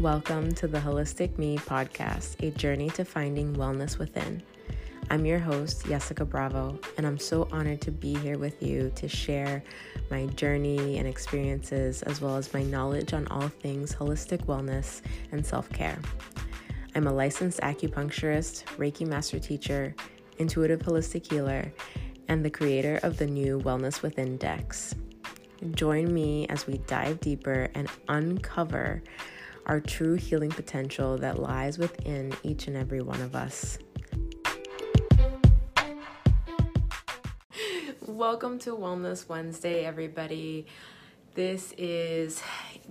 Welcome 0.00 0.52
to 0.52 0.66
the 0.66 0.78
Wholistic 0.78 1.36
Me 1.36 1.58
podcast, 1.58 2.42
a 2.42 2.50
journey 2.52 2.88
to 2.88 3.04
finding 3.04 3.54
wellness 3.54 3.98
within. 3.98 4.42
I'm 5.10 5.26
your 5.26 5.38
host, 5.38 5.82
Yesika 5.84 6.26
Bravo, 6.26 6.80
and 6.96 7.06
I'm 7.06 7.18
so 7.18 7.46
honored 7.52 7.82
to 7.82 7.90
be 7.90 8.14
here 8.14 8.38
with 8.38 8.62
you 8.62 8.90
to 8.94 9.08
share 9.08 9.62
my 10.10 10.24
journey 10.28 10.96
and 10.96 11.06
experiences, 11.06 12.00
as 12.04 12.22
well 12.22 12.36
as 12.36 12.54
my 12.54 12.62
knowledge 12.62 13.12
on 13.12 13.28
all 13.28 13.48
things 13.48 13.94
holistic 13.94 14.46
wellness 14.46 15.02
and 15.32 15.44
self 15.44 15.68
care. 15.68 15.98
I'm 16.94 17.06
a 17.06 17.12
licensed 17.12 17.60
acupuncturist, 17.60 18.64
Reiki 18.78 19.06
master 19.06 19.38
teacher, 19.38 19.94
intuitive 20.38 20.80
holistic 20.80 21.30
healer, 21.30 21.74
and 22.28 22.42
the 22.42 22.48
creator 22.48 23.00
of 23.02 23.18
the 23.18 23.26
new 23.26 23.60
Wellness 23.60 24.00
Within 24.00 24.38
decks. 24.38 24.94
Join 25.72 26.14
me 26.14 26.46
as 26.48 26.66
we 26.66 26.78
dive 26.86 27.20
deeper 27.20 27.68
and 27.74 27.86
uncover 28.08 29.02
our 29.66 29.80
true 29.80 30.14
healing 30.14 30.50
potential 30.50 31.16
that 31.18 31.38
lies 31.38 31.78
within 31.78 32.32
each 32.42 32.66
and 32.66 32.76
every 32.76 33.00
one 33.00 33.20
of 33.20 33.34
us. 33.34 33.78
Welcome 38.06 38.58
to 38.60 38.70
Wellness 38.70 39.28
Wednesday, 39.28 39.84
everybody. 39.84 40.66
This 41.34 41.72
is 41.78 42.42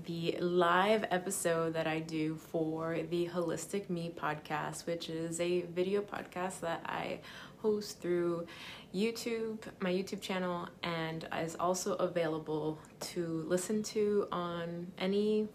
the 0.06 0.38
live 0.40 1.06
episode 1.12 1.74
that 1.74 1.88
I 1.88 2.00
do 2.00 2.36
for 2.36 2.98
the 3.10 3.28
Wholistic 3.28 3.90
Me 3.90 4.14
podcast, 4.16 4.86
which 4.86 5.10
is 5.10 5.40
a 5.40 5.62
video 5.62 6.02
podcast 6.02 6.62
that 6.62 6.82
I 6.86 7.20
host 7.62 8.00
through 8.02 8.48
YouTube, 8.96 9.60
my 9.82 9.92
YouTube 9.92 10.22
channel, 10.22 10.70
and 10.84 11.28
is 11.38 11.58
also 11.60 11.96
available 11.96 12.80
to 13.02 13.44
listen 13.48 13.84
to 13.84 14.28
on 14.32 14.88
any 14.98 15.50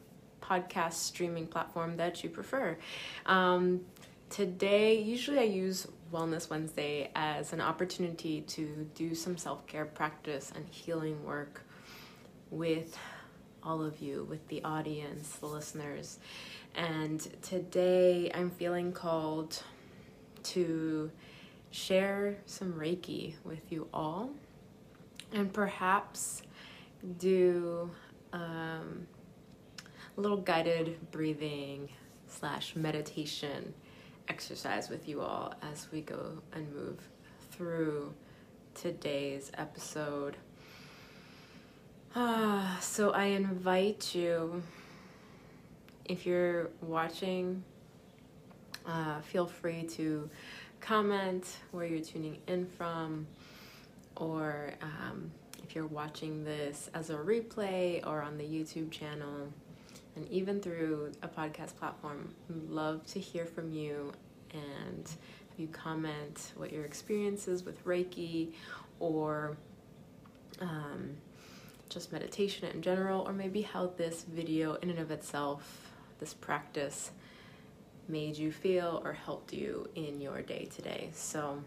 podcast 0.49 0.95
streaming 0.95 1.47
platform 1.47 1.97
that 1.97 2.23
you 2.23 2.31
prefer. 2.31 2.77
Um, 3.27 3.81
today, 4.31 5.01
usually 5.01 5.39
I 5.39 5.45
use 5.45 5.87
Wellness 6.13 6.51
Wednesday 6.51 7.11
as 7.15 7.53
an 7.53 7.61
opportunity 7.61 8.43
to 8.43 8.89
do 8.95 9.15
some 9.15 9.37
self 9.37 9.67
care 9.67 9.85
practice 9.85 10.53
and 10.55 10.67
healing 10.69 11.25
work 11.25 11.63
with 12.51 12.97
all 13.63 13.83
of 13.83 14.01
you, 14.01 14.27
with 14.29 14.47
the 14.49 14.63
audience, 14.63 15.37
the 15.37 15.47
listeners. 15.47 16.19
And 16.75 17.21
today 17.43 18.31
I'm 18.35 18.51
feeling 18.51 18.93
called 18.93 19.63
to 20.45 21.11
share 21.71 22.37
some 22.47 22.75
Reiki 22.75 23.35
with 23.45 23.73
you 23.73 23.89
all 23.93 24.31
and 25.33 25.53
perhaps 25.53 26.43
do 27.19 27.91
um, 28.33 29.07
a 30.17 30.21
little 30.21 30.37
guided 30.37 31.11
breathing 31.11 31.89
slash 32.29 32.77
meditation 32.77 33.75
exercise 34.29 34.89
with 34.89 35.09
you 35.09 35.21
all 35.21 35.55
as 35.73 35.89
we 35.93 36.01
go 36.01 36.39
and 36.53 36.73
move 36.75 37.01
through 37.51 38.13
today's 38.75 39.51
episode. 39.59 40.37
Ah, 42.15 42.79
so 42.81 43.11
I 43.11 43.25
invite 43.25 44.15
you, 44.15 44.63
if 46.05 46.25
you're 46.25 46.71
watching, 46.81 47.65
uh, 48.87 49.21
feel 49.21 49.47
free 49.47 49.83
to 49.83 50.31
comment 50.81 51.57
where 51.73 51.87
you're 51.87 52.05
tuning 52.05 52.39
in 52.47 52.67
from, 52.67 53.27
or 54.17 54.75
um, 54.81 55.31
if 55.65 55.75
you're 55.75 55.87
watching 55.87 56.45
this 56.45 56.89
as 56.95 57.11
a 57.11 57.15
replay 57.15 58.07
or 58.07 58.23
on 58.23 58.39
the 58.39 58.45
YouTube 58.45 58.93
channel, 58.93 59.49
and 60.17 60.29
even 60.29 60.61
through 60.61 61.13
a 61.23 61.29
podcast 61.29 61.77
platform, 61.77 62.35
love 62.69 63.05
to 63.07 63.21
hear 63.21 63.47
from 63.47 63.73
you 63.73 64.13
and 64.53 65.09
have 65.09 65.59
you 65.59 65.67
comment 65.69 66.53
what 66.57 66.73
your 66.73 66.85
experience 66.85 67.49
is 67.49 67.65
with 67.65 67.85
Reiki 67.85 68.53
or. 69.01 69.57
Um, 70.61 71.17
just 71.95 72.13
meditation 72.13 72.69
in 72.71 72.83
general, 72.83 73.23
or 73.23 73.33
maybe 73.33 73.63
how 73.63 73.87
this 73.97 74.25
video 74.25 74.75
in 74.75 74.91
and 74.91 74.99
of 74.99 75.11
itself, 75.11 75.93
this 76.19 76.35
practice, 76.35 77.13
made 78.09 78.37
you 78.37 78.51
feel 78.53 79.01
or 79.05 79.13
helped 79.13 79.53
you 79.53 79.89
in 79.95 80.21
your 80.21 80.43
day 80.43 80.69
today. 80.75 81.11
So 81.15 81.63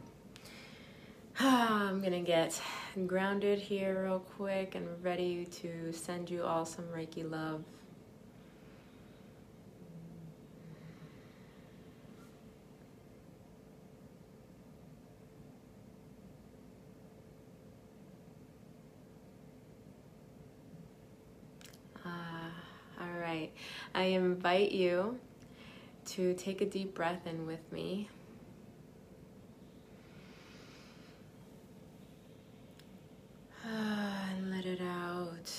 I'm 1.39 2.01
gonna 2.01 2.21
get 2.21 2.61
grounded 3.07 3.59
here 3.59 4.03
real 4.03 4.19
quick 4.19 4.75
and 4.75 4.87
ready 5.03 5.45
to 5.61 5.91
send 5.93 6.29
you 6.29 6.43
all 6.43 6.65
some 6.65 6.85
Reiki 6.85 7.29
love. 7.29 7.63
Right. 23.47 23.53
I 23.95 24.03
invite 24.09 24.71
you 24.71 25.19
to 26.05 26.33
take 26.35 26.61
a 26.61 26.65
deep 26.65 26.95
breath 26.95 27.25
in 27.25 27.45
with 27.45 27.71
me. 27.71 28.09
And 33.65 34.51
let 34.51 34.65
it 34.65 34.81
out. 34.81 35.51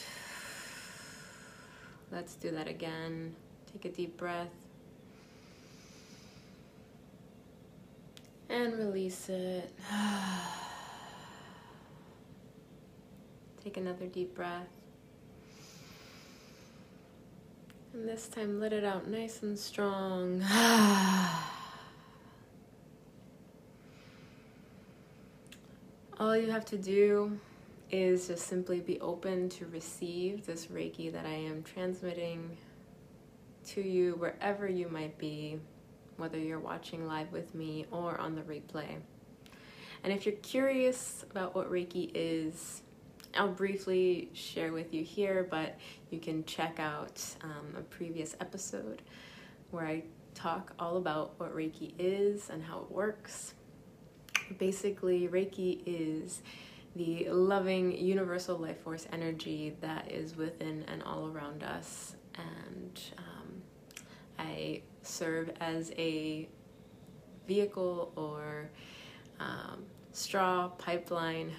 Let's 2.10 2.34
do 2.36 2.50
that 2.52 2.68
again. 2.68 3.34
Take 3.72 3.84
a 3.84 3.94
deep 3.94 4.16
breath. 4.16 4.48
And 8.48 8.78
release 8.78 9.28
it. 9.28 9.70
Take 13.62 13.76
another 13.76 14.06
deep 14.06 14.34
breath. 14.34 14.68
And 17.98 18.08
this 18.08 18.28
time, 18.28 18.60
let 18.60 18.72
it 18.72 18.84
out 18.84 19.08
nice 19.08 19.42
and 19.42 19.58
strong. 19.58 20.40
All 26.20 26.36
you 26.36 26.48
have 26.48 26.64
to 26.66 26.78
do 26.78 27.40
is 27.90 28.28
just 28.28 28.46
simply 28.46 28.78
be 28.78 29.00
open 29.00 29.48
to 29.48 29.66
receive 29.66 30.46
this 30.46 30.66
Reiki 30.66 31.12
that 31.12 31.26
I 31.26 31.34
am 31.34 31.64
transmitting 31.64 32.56
to 33.70 33.82
you 33.82 34.14
wherever 34.14 34.68
you 34.68 34.88
might 34.88 35.18
be, 35.18 35.58
whether 36.18 36.38
you're 36.38 36.60
watching 36.60 37.08
live 37.08 37.32
with 37.32 37.52
me 37.52 37.86
or 37.90 38.16
on 38.20 38.36
the 38.36 38.42
replay. 38.42 38.98
And 40.04 40.12
if 40.12 40.24
you're 40.24 40.36
curious 40.36 41.24
about 41.32 41.56
what 41.56 41.68
Reiki 41.68 42.12
is, 42.14 42.82
I'll 43.38 43.46
briefly 43.48 44.30
share 44.32 44.72
with 44.72 44.92
you 44.92 45.04
here, 45.04 45.46
but 45.48 45.78
you 46.10 46.18
can 46.18 46.44
check 46.44 46.80
out 46.80 47.22
um, 47.44 47.76
a 47.78 47.82
previous 47.82 48.34
episode 48.40 49.00
where 49.70 49.86
I 49.86 50.02
talk 50.34 50.72
all 50.78 50.96
about 50.96 51.38
what 51.38 51.54
Reiki 51.54 51.92
is 52.00 52.50
and 52.50 52.60
how 52.62 52.80
it 52.80 52.90
works. 52.90 53.54
Basically, 54.58 55.28
Reiki 55.28 55.82
is 55.86 56.42
the 56.96 57.28
loving 57.30 57.96
universal 57.96 58.56
life 58.58 58.80
force 58.80 59.06
energy 59.12 59.76
that 59.82 60.10
is 60.10 60.36
within 60.36 60.84
and 60.88 61.00
all 61.04 61.28
around 61.28 61.62
us. 61.62 62.16
And 62.34 63.00
um, 63.18 63.62
I 64.36 64.82
serve 65.02 65.52
as 65.60 65.92
a 65.96 66.48
vehicle 67.46 68.12
or 68.16 68.70
um, 69.38 69.84
straw, 70.12 70.68
pipeline, 70.68 71.52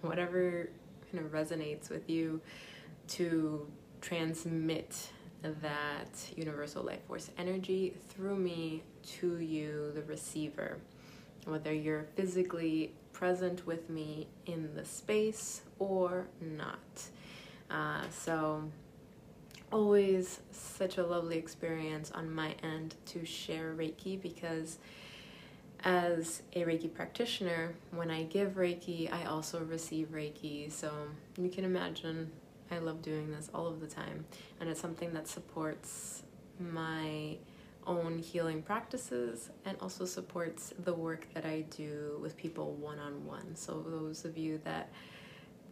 whatever 0.00 0.70
kind 1.10 1.24
of 1.24 1.32
resonates 1.32 1.90
with 1.90 2.08
you 2.08 2.40
to 3.08 3.66
transmit 4.00 5.10
that 5.42 6.30
universal 6.36 6.82
life 6.82 7.02
force 7.06 7.30
energy 7.38 7.94
through 8.08 8.36
me 8.36 8.82
to 9.02 9.38
you, 9.38 9.92
the 9.94 10.02
receiver. 10.02 10.78
Whether 11.44 11.72
you're 11.72 12.04
physically 12.16 12.92
present 13.12 13.66
with 13.66 13.88
me 13.88 14.28
in 14.46 14.74
the 14.74 14.84
space 14.84 15.62
or 15.78 16.26
not. 16.40 16.78
Uh, 17.70 18.02
so, 18.10 18.62
always 19.72 20.40
such 20.50 20.98
a 20.98 21.02
lovely 21.04 21.36
experience 21.36 22.10
on 22.12 22.32
my 22.32 22.54
end 22.62 22.94
to 23.06 23.24
share 23.24 23.74
Reiki 23.74 24.20
because 24.20 24.78
as 25.84 26.42
a 26.54 26.62
Reiki 26.62 26.92
practitioner, 26.92 27.74
when 27.92 28.10
I 28.10 28.24
give 28.24 28.52
Reiki, 28.52 29.12
I 29.12 29.24
also 29.26 29.60
receive 29.64 30.08
Reiki. 30.08 30.70
So 30.70 30.92
you 31.36 31.48
can 31.48 31.64
imagine 31.64 32.30
I 32.70 32.78
love 32.78 33.02
doing 33.02 33.30
this 33.30 33.48
all 33.54 33.66
of 33.66 33.80
the 33.80 33.86
time. 33.86 34.26
And 34.60 34.68
it's 34.68 34.80
something 34.80 35.12
that 35.14 35.28
supports 35.28 36.22
my 36.58 37.36
own 37.86 38.18
healing 38.18 38.60
practices 38.62 39.50
and 39.64 39.76
also 39.80 40.04
supports 40.04 40.74
the 40.84 40.92
work 40.92 41.26
that 41.32 41.46
I 41.46 41.62
do 41.70 42.18
with 42.20 42.36
people 42.36 42.72
one 42.74 42.98
on 42.98 43.24
one. 43.24 43.56
So 43.56 43.80
those 43.80 44.24
of 44.24 44.36
you 44.36 44.60
that 44.64 44.90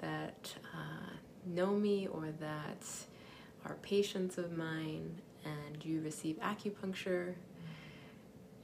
that 0.00 0.54
uh, 0.74 1.10
know 1.46 1.72
me 1.72 2.06
or 2.06 2.28
that 2.40 2.86
are 3.64 3.74
patients 3.82 4.38
of 4.38 4.52
mine 4.56 5.20
and 5.44 5.84
you 5.84 6.00
receive 6.02 6.36
acupuncture 6.40 7.34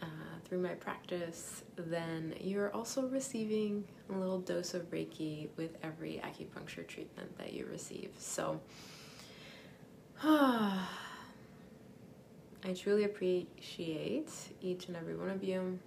uh, 0.03 0.07
through 0.45 0.59
my 0.59 0.75
practice, 0.75 1.63
then 1.77 2.35
you're 2.41 2.71
also 2.75 3.07
receiving 3.07 3.85
a 4.11 4.13
little 4.13 4.41
dose 4.41 4.75
of 4.75 4.91
Reiki 4.91 5.49
with 5.57 5.77
every 5.83 6.21
acupuncture 6.25 6.87
treatment 6.87 7.39
that 7.39 7.53
you 7.53 7.67
receive. 7.67 8.11
So, 8.19 8.61
I 10.25 10.87
truly 12.77 13.05
appreciate 13.05 14.31
each 14.61 14.89
and 14.89 14.97
every 14.97 15.17
one 15.17 15.31
of 15.31 15.43
you, 15.43 15.79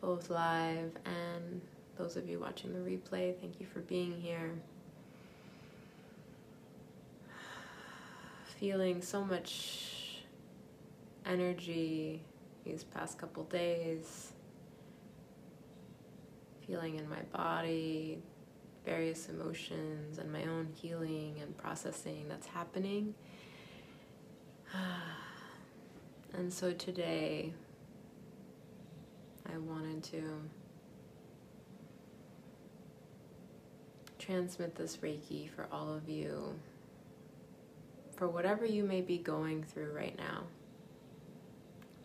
both 0.00 0.30
live 0.30 0.92
and 1.04 1.60
those 1.96 2.16
of 2.16 2.28
you 2.28 2.40
watching 2.40 2.72
the 2.72 2.78
replay. 2.78 3.34
Thank 3.40 3.60
you 3.60 3.66
for 3.66 3.80
being 3.80 4.20
here. 4.20 4.50
Feeling 8.58 9.00
so 9.00 9.24
much 9.24 10.24
energy 11.24 12.20
these 12.64 12.84
past 12.84 13.18
couple 13.18 13.44
days, 13.44 14.32
feeling 16.66 16.98
in 16.98 17.08
my 17.08 17.22
body, 17.32 18.22
various 18.84 19.28
emotions, 19.28 20.18
and 20.18 20.32
my 20.32 20.44
own 20.44 20.68
healing 20.74 21.36
and 21.40 21.56
processing 21.56 22.26
that's 22.28 22.46
happening. 22.46 23.14
And 26.36 26.52
so 26.52 26.72
today, 26.72 27.52
I 29.46 29.56
wanted 29.56 30.02
to 30.10 30.40
transmit 34.18 34.74
this 34.74 34.96
Reiki 34.96 35.48
for 35.48 35.68
all 35.70 35.94
of 35.94 36.08
you, 36.08 36.58
for 38.16 38.26
whatever 38.26 38.66
you 38.66 38.82
may 38.82 39.00
be 39.00 39.16
going 39.16 39.62
through 39.62 39.92
right 39.92 40.18
now, 40.18 40.42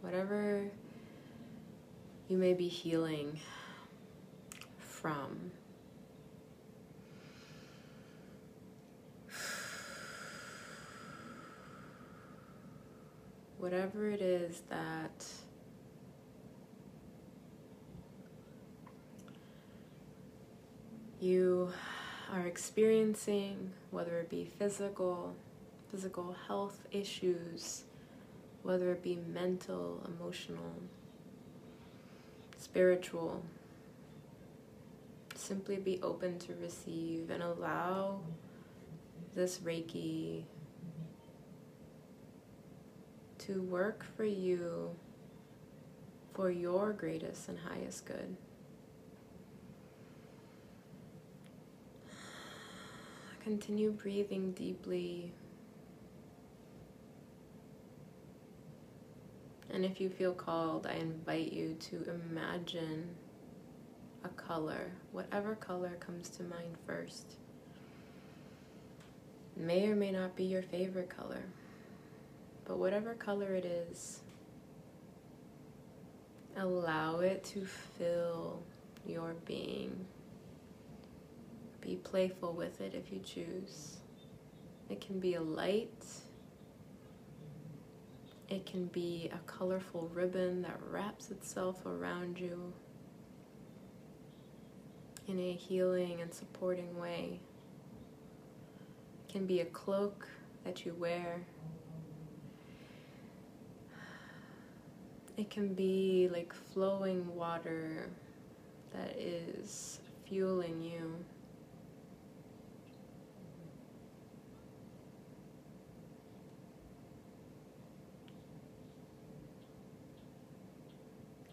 whatever 0.02 0.64
you 2.28 2.38
may 2.38 2.54
be 2.54 2.68
healing 2.68 3.40
from. 4.78 5.52
whatever 13.60 14.10
it 14.10 14.22
is 14.22 14.62
that 14.70 15.26
you 21.20 21.72
are 22.32 22.48
experiencing, 22.48 23.72
whether 23.92 24.18
it 24.20 24.30
be 24.30 24.46
physical, 24.46 25.36
physical 25.92 26.36
health 26.48 26.88
issues, 26.92 27.84
whether 28.64 28.92
it 28.92 29.02
be 29.02 29.20
mental, 29.34 30.04
emotional, 30.08 30.74
spiritual, 32.58 33.44
simply 35.36 35.78
be 35.78 36.00
open 36.04 36.38
to 36.40 36.54
receive 36.62 37.30
and 37.30 37.42
allow 37.42 38.20
this 39.36 39.60
Reiki 39.60 40.44
to 43.40 43.62
work 43.64 44.06
for 44.16 44.26
you 44.26 44.96
for 46.34 46.52
your 46.52 46.94
greatest 46.94 47.50
and 47.50 47.58
highest 47.60 48.06
good. 48.06 48.36
Continue 53.44 53.92
breathing 53.92 54.52
deeply. 54.52 55.32
And 59.80 59.90
if 59.90 60.02
you 60.02 60.10
feel 60.10 60.34
called, 60.34 60.86
I 60.86 60.96
invite 60.96 61.54
you 61.54 61.74
to 61.80 62.06
imagine 62.30 63.16
a 64.26 64.28
color, 64.28 64.92
whatever 65.14 65.56
color 65.56 65.92
comes 66.02 66.28
to 66.32 66.44
mind 66.44 66.76
first. 66.86 67.38
may 69.56 69.88
or 69.88 69.96
may 69.96 70.12
not 70.12 70.36
be 70.36 70.44
your 70.44 70.64
favorite 70.64 71.10
color. 71.10 71.44
But 72.66 72.78
whatever 72.78 73.14
color 73.14 73.56
it 73.56 73.64
is, 73.64 74.20
allow 76.58 77.22
it 77.22 77.46
to 77.46 77.66
fill 77.66 78.62
your 79.08 79.34
being. 79.46 80.06
Be 81.80 81.96
playful 81.96 82.52
with 82.52 82.82
it 82.82 82.94
if 82.94 83.14
you 83.14 83.20
choose. 83.20 83.96
It 84.90 85.00
can 85.00 85.22
be 85.22 85.36
a 85.36 85.42
light, 85.42 86.04
it 88.50 88.66
can 88.66 88.86
be 88.88 89.30
a 89.34 89.38
colorful 89.50 90.10
ribbon 90.14 90.62
that 90.64 90.80
wraps 90.90 91.32
itself 91.32 91.86
around 91.86 92.40
you 92.40 92.74
in 95.28 95.40
a 95.40 95.54
healing 95.54 96.22
and 96.22 96.34
supporting 96.34 96.98
way. 96.98 97.40
It 99.28 99.32
can 99.32 99.46
be 99.46 99.62
a 99.62 99.66
cloak 99.66 100.28
that 100.64 100.86
you 100.86 100.94
wear 100.96 101.42
It 105.40 105.50
can 105.50 105.74
be 105.74 106.28
like 106.34 106.54
flowing 106.54 107.34
water 107.34 108.10
that 108.92 109.16
is 109.18 110.02
fueling 110.28 110.84
you. 110.84 111.16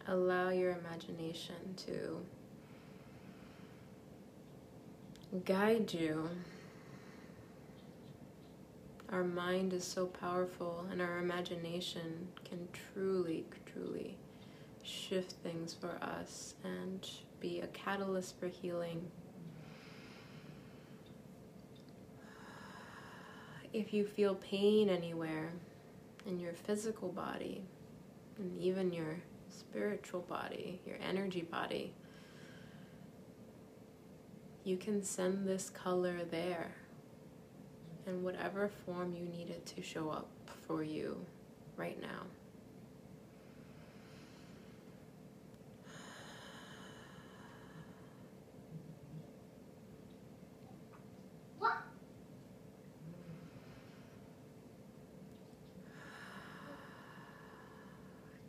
Allow 0.08 0.50
your 0.50 0.72
imagination 0.72 1.74
to 1.86 2.20
guide 5.44 5.92
you 5.92 6.28
our 9.10 9.22
mind 9.22 9.72
is 9.72 9.84
so 9.84 10.06
powerful, 10.06 10.84
and 10.90 11.00
our 11.00 11.18
imagination 11.18 12.26
can 12.44 12.68
truly, 12.72 13.44
truly 13.72 14.16
shift 14.82 15.32
things 15.42 15.74
for 15.74 15.98
us 16.02 16.54
and 16.64 17.08
be 17.38 17.60
a 17.60 17.68
catalyst 17.68 18.38
for 18.40 18.48
healing. 18.48 19.08
If 23.72 23.92
you 23.94 24.04
feel 24.04 24.34
pain 24.34 24.88
anywhere 24.88 25.52
in 26.26 26.40
your 26.40 26.54
physical 26.54 27.10
body, 27.10 27.62
and 28.38 28.60
even 28.60 28.92
your 28.92 29.18
spiritual 29.56 30.20
body, 30.22 30.80
your 30.86 30.96
energy 31.06 31.42
body, 31.42 31.92
you 34.64 34.76
can 34.76 35.02
send 35.02 35.46
this 35.46 35.70
color 35.70 36.18
there 36.30 36.72
in 38.06 38.22
whatever 38.22 38.68
form 38.68 39.14
you 39.14 39.24
need 39.24 39.50
it 39.50 39.64
to 39.66 39.82
show 39.82 40.10
up 40.10 40.28
for 40.66 40.82
you 40.82 41.16
right 41.76 42.00
now. 42.00 42.22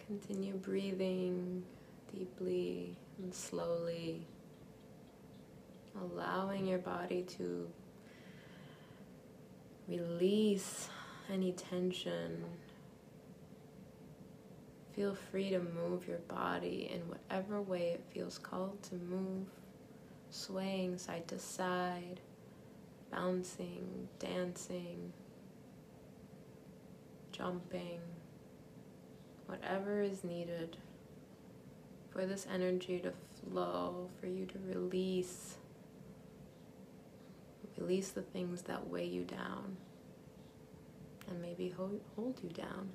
Continue 0.07 0.55
breathing 0.55 1.63
deeply 2.13 2.95
and 3.21 3.33
slowly, 3.33 4.25
allowing 5.95 6.65
your 6.65 6.79
body 6.79 7.23
to 7.37 7.69
Release 9.87 10.89
any 11.31 11.53
tension. 11.53 12.43
Feel 14.93 15.15
free 15.15 15.49
to 15.51 15.59
move 15.59 16.05
your 16.09 16.17
body 16.17 16.91
in 16.93 17.07
whatever 17.07 17.61
way 17.61 17.91
it 17.91 18.03
feels 18.13 18.37
called 18.37 18.83
to 18.83 18.95
move, 18.95 19.45
swaying 20.29 20.97
side 20.97 21.25
to 21.29 21.39
side, 21.39 22.19
bouncing, 23.11 24.09
dancing, 24.19 25.13
jumping, 27.31 28.01
whatever 29.47 30.01
is 30.01 30.23
needed 30.23 30.77
for 32.11 32.25
this 32.25 32.47
energy 32.53 32.99
to 32.99 33.11
flow, 33.49 34.09
for 34.19 34.27
you 34.27 34.45
to 34.45 34.59
release 34.67 35.57
Release 37.77 38.09
the 38.09 38.23
things 38.23 38.63
that 38.63 38.87
weigh 38.87 39.05
you 39.05 39.23
down 39.23 39.77
and 41.29 41.41
maybe 41.41 41.69
hold, 41.69 42.39
you 42.43 42.49
down. 42.49 42.89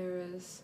there 0.00 0.20
is 0.40 0.62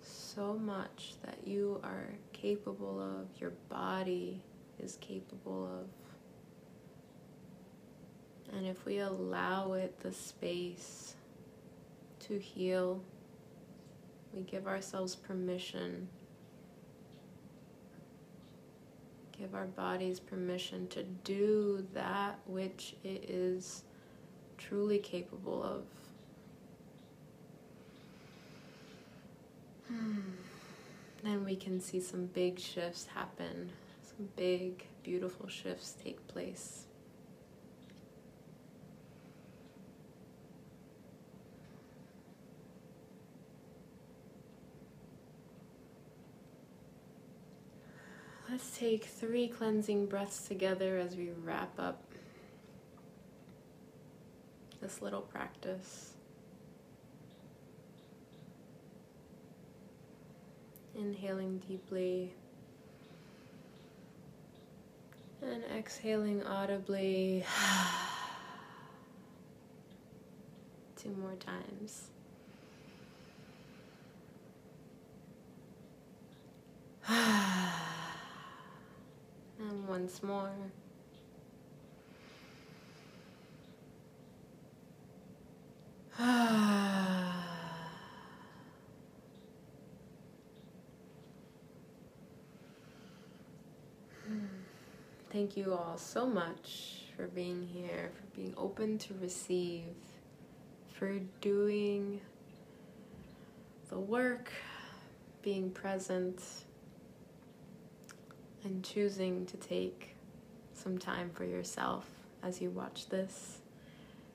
so 0.00 0.54
much 0.54 1.14
that 1.24 1.38
you 1.44 1.80
are 1.82 2.14
capable 2.32 3.00
of, 3.00 3.40
your 3.40 3.52
body 3.68 4.40
is 4.78 4.96
capable 5.00 5.66
of. 5.66 5.88
And 8.56 8.66
if 8.66 8.84
we 8.86 8.98
allow 8.98 9.72
it 9.72 9.98
the 10.00 10.12
space 10.12 11.16
to 12.20 12.38
heal, 12.38 13.02
we 14.32 14.42
give 14.42 14.66
ourselves 14.68 15.16
permission, 15.16 16.08
give 19.36 19.54
our 19.54 19.66
bodies 19.66 20.20
permission 20.20 20.86
to 20.88 21.02
do 21.24 21.84
that 21.94 22.38
which 22.46 22.94
it 23.02 23.28
is 23.28 23.82
truly 24.56 24.98
capable 24.98 25.62
of. 25.62 25.82
Hmm. 29.88 30.20
Then 31.22 31.44
we 31.44 31.56
can 31.56 31.80
see 31.80 32.00
some 32.00 32.26
big 32.26 32.60
shifts 32.60 33.06
happen, 33.06 33.70
some 34.02 34.28
big, 34.36 34.86
beautiful 35.02 35.48
shifts 35.48 35.96
take 36.02 36.26
place. 36.28 36.84
Let's 48.50 48.76
take 48.78 49.04
three 49.04 49.48
cleansing 49.48 50.06
breaths 50.06 50.48
together 50.48 50.98
as 50.98 51.16
we 51.16 51.30
wrap 51.44 51.78
up 51.78 52.02
this 54.80 55.02
little 55.02 55.20
practice. 55.20 56.14
Inhaling 60.98 61.62
deeply 61.68 62.32
and 65.40 65.62
exhaling 65.76 66.42
audibly. 66.44 67.44
Two 70.96 71.10
more 71.10 71.36
times. 71.36 72.08
and 77.08 77.68
once 79.88 80.20
more. 80.22 80.50
Thank 95.38 95.56
you 95.56 95.72
all 95.72 95.96
so 95.96 96.26
much 96.26 97.04
for 97.16 97.28
being 97.28 97.64
here, 97.72 98.10
for 98.12 98.36
being 98.36 98.52
open 98.56 98.98
to 98.98 99.14
receive, 99.22 99.84
for 100.94 101.20
doing 101.40 102.20
the 103.88 104.00
work, 104.00 104.50
being 105.40 105.70
present, 105.70 106.42
and 108.64 108.82
choosing 108.82 109.46
to 109.46 109.56
take 109.58 110.16
some 110.74 110.98
time 110.98 111.30
for 111.32 111.44
yourself 111.44 112.10
as 112.42 112.60
you 112.60 112.70
watch 112.70 113.08
this 113.08 113.58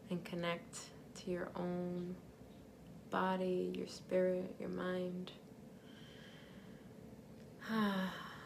and 0.10 0.24
connect 0.24 0.78
to 1.16 1.32
your 1.32 1.50
own 1.58 2.16
body, 3.10 3.74
your 3.78 3.88
spirit, 3.88 4.56
your 4.58 4.70
mind. 4.70 5.34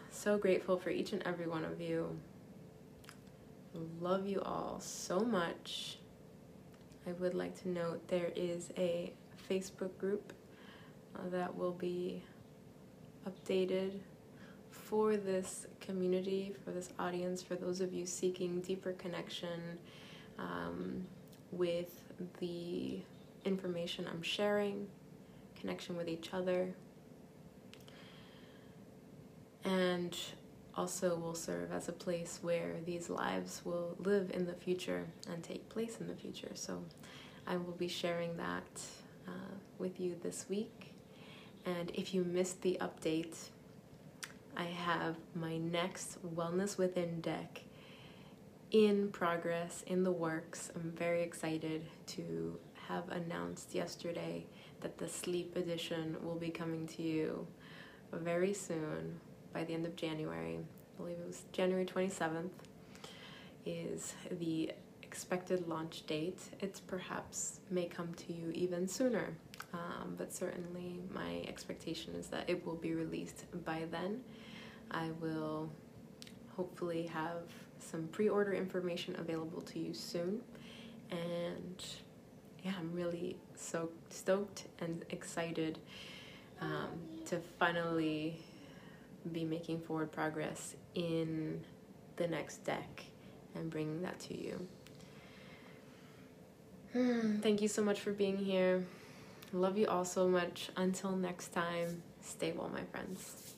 so 0.09 0.39
grateful 0.39 0.79
for 0.79 0.89
each 0.89 1.13
and 1.13 1.21
every 1.21 1.45
one 1.45 1.63
of 1.63 1.79
you. 1.79 2.17
Love 3.99 4.27
you 4.27 4.41
all 4.41 4.79
so 4.79 5.19
much. 5.19 5.97
I 7.07 7.11
would 7.13 7.35
like 7.35 7.59
to 7.61 7.69
note 7.69 8.07
there 8.07 8.31
is 8.35 8.71
a 8.77 9.13
Facebook 9.49 9.95
group 9.97 10.33
uh, 11.15 11.29
that 11.29 11.55
will 11.55 11.71
be 11.73 12.23
updated 13.27 13.99
for 14.71 15.15
this 15.15 15.67
community, 15.79 16.55
for 16.63 16.71
this 16.71 16.89
audience, 16.97 17.41
for 17.41 17.55
those 17.55 17.81
of 17.81 17.93
you 17.93 18.05
seeking 18.05 18.61
deeper 18.61 18.93
connection 18.93 19.77
um, 20.39 21.05
with 21.51 22.01
the 22.39 22.99
information 23.45 24.07
I'm 24.09 24.23
sharing, 24.23 24.87
connection 25.59 25.95
with 25.97 26.07
each 26.07 26.33
other, 26.33 26.73
and 29.63 30.17
also 30.77 31.15
will 31.15 31.33
serve 31.33 31.71
as 31.71 31.89
a 31.89 31.91
place 31.91 32.39
where 32.41 32.75
these 32.85 33.09
lives 33.09 33.61
will 33.65 33.95
live 33.99 34.31
in 34.33 34.45
the 34.45 34.53
future 34.53 35.07
and 35.29 35.43
take 35.43 35.67
place 35.69 35.97
in 35.99 36.07
the 36.07 36.15
future. 36.15 36.51
So 36.53 36.83
I 37.47 37.57
will 37.57 37.73
be 37.73 37.87
sharing 37.87 38.37
that 38.37 38.81
uh, 39.27 39.55
with 39.79 39.99
you 39.99 40.15
this 40.21 40.45
week. 40.47 40.93
And 41.65 41.91
if 41.95 42.13
you 42.13 42.23
missed 42.23 42.61
the 42.61 42.77
update, 42.79 43.35
I 44.55 44.65
have 44.65 45.15
my 45.33 45.57
next 45.57 46.23
Wellness 46.35 46.77
Within 46.77 47.21
deck 47.21 47.63
in 48.71 49.09
progress, 49.11 49.83
in 49.87 50.03
the 50.03 50.11
works. 50.11 50.71
I'm 50.75 50.91
very 50.91 51.23
excited 51.23 51.85
to 52.07 52.59
have 52.87 53.09
announced 53.09 53.73
yesterday 53.73 54.45
that 54.81 54.97
the 54.97 55.07
sleep 55.07 55.55
edition 55.55 56.17
will 56.21 56.35
be 56.35 56.49
coming 56.49 56.87
to 56.87 57.01
you 57.01 57.47
very 58.13 58.53
soon 58.53 59.19
by 59.57 59.63
the 59.63 59.73
end 59.73 59.87
of 59.87 59.95
January. 59.95 60.59
I 60.59 61.01
believe 61.01 61.17
it 61.17 61.25
was 61.25 61.41
January 61.51 61.83
27th 61.83 62.51
is 63.65 64.13
the 64.29 64.71
expected 65.01 65.67
launch 65.67 66.05
date. 66.05 66.39
It's 66.59 66.79
perhaps 66.79 67.59
may 67.71 67.85
come 67.85 68.13
to 68.13 68.33
you 68.33 68.51
even 68.51 68.87
sooner, 68.87 69.33
um, 69.73 70.13
but 70.15 70.31
certainly 70.31 70.99
my 71.11 71.43
expectation 71.47 72.13
is 72.13 72.27
that 72.27 72.47
it 72.47 72.63
will 72.67 72.75
be 72.75 72.93
released 72.93 73.45
by 73.65 73.85
then. 73.89 74.21
I 74.91 75.09
will 75.19 75.71
hopefully 76.55 77.07
have 77.07 77.41
some 77.79 78.07
pre-order 78.09 78.53
information 78.53 79.15
available 79.17 79.61
to 79.61 79.79
you 79.79 79.93
soon 79.93 80.41
and 81.09 81.85
yeah 82.63 82.73
i'm 82.79 82.91
really 82.93 83.37
so 83.55 83.89
stoked 84.09 84.65
and 84.79 85.05
excited 85.09 85.77
um, 86.59 86.89
to 87.23 87.39
finally 87.59 88.39
be 89.33 89.43
making 89.43 89.81
forward 89.81 90.11
progress 90.11 90.75
in 90.95 91.61
the 92.17 92.27
next 92.27 92.63
deck 92.63 93.03
and 93.55 93.69
bringing 93.69 94.01
that 94.01 94.19
to 94.19 94.37
you. 94.37 94.67
Thank 97.41 97.61
you 97.61 97.67
so 97.67 97.83
much 97.83 97.99
for 97.99 98.11
being 98.11 98.37
here. 98.37 98.85
Love 99.53 99.77
you 99.77 99.87
all 99.87 100.05
so 100.05 100.27
much. 100.27 100.69
Until 100.75 101.11
next 101.15 101.53
time 101.53 102.01
stay 102.21 102.51
well 102.51 102.69
my 102.69 102.83
friends. 102.91 103.53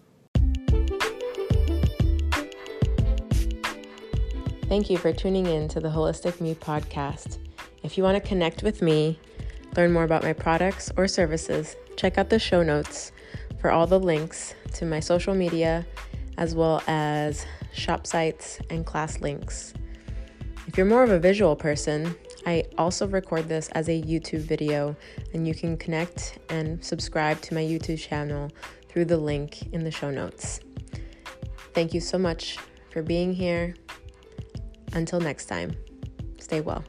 Thank 4.67 4.91
you 4.91 4.97
for 4.97 5.11
tuning 5.11 5.47
in 5.47 5.67
to 5.69 5.79
the 5.79 5.89
Wholistic 5.89 6.39
Me 6.39 6.53
podcast. 6.53 7.39
If 7.81 7.97
you 7.97 8.03
want 8.03 8.21
to 8.21 8.27
connect 8.27 8.61
with 8.61 8.83
me, 8.83 9.19
learn 9.75 9.91
more 9.91 10.03
about 10.03 10.21
my 10.21 10.33
products 10.33 10.91
or 10.95 11.07
services, 11.07 11.75
check 11.95 12.19
out 12.19 12.29
the 12.29 12.37
show 12.37 12.61
notes 12.61 13.11
for 13.59 13.71
all 13.71 13.87
the 13.87 13.99
links 13.99 14.53
to 14.79 14.85
my 14.85 14.99
social 14.99 15.35
media, 15.35 15.85
as 16.37 16.55
well 16.55 16.81
as 16.87 17.45
shop 17.73 18.07
sites 18.07 18.59
and 18.69 18.85
class 18.85 19.19
links. 19.19 19.73
If 20.67 20.77
you're 20.77 20.85
more 20.85 21.03
of 21.03 21.09
a 21.09 21.19
visual 21.19 21.55
person, 21.55 22.15
I 22.45 22.63
also 22.77 23.07
record 23.07 23.49
this 23.49 23.67
as 23.69 23.89
a 23.89 24.01
YouTube 24.01 24.41
video, 24.41 24.95
and 25.33 25.45
you 25.47 25.53
can 25.53 25.77
connect 25.77 26.39
and 26.49 26.83
subscribe 26.83 27.41
to 27.41 27.53
my 27.53 27.61
YouTube 27.61 27.99
channel 27.99 28.49
through 28.87 29.05
the 29.05 29.17
link 29.17 29.73
in 29.73 29.83
the 29.83 29.91
show 29.91 30.11
notes. 30.11 30.61
Thank 31.73 31.93
you 31.93 31.99
so 31.99 32.17
much 32.17 32.57
for 32.91 33.03
being 33.03 33.33
here. 33.33 33.75
Until 34.93 35.19
next 35.19 35.45
time, 35.45 35.75
stay 36.39 36.61
well. 36.61 36.83